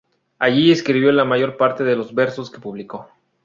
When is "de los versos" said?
1.83-2.49